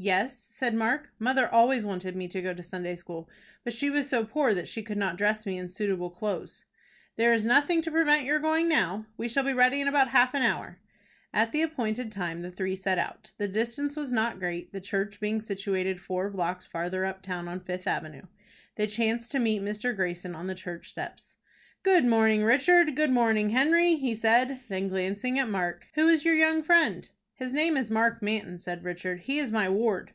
[0.00, 1.10] "Yes," said Mark.
[1.18, 3.28] "Mother always wanted me to go to Sunday school,
[3.64, 6.64] but she was so poor that she could not dress me in suitable clothes."
[7.16, 9.06] "There is nothing to prevent your going now.
[9.16, 10.78] We shall be ready in about half an hour."
[11.34, 13.32] At the appointed time the three set out.
[13.38, 17.58] The distance was not great, the church being situated four blocks farther up town on
[17.58, 18.22] Fifth Avenue.
[18.76, 19.92] They chanced to meet Mr.
[19.96, 21.34] Greyson on the church steps.
[21.82, 22.94] "Good morning, Richard.
[22.94, 24.60] Good morning, Henry," he said.
[24.68, 28.82] Then, glancing at Mark, "Who is your young friend?" "His name is Mark Manton," said
[28.82, 29.20] Richard.
[29.20, 30.12] "He is my ward."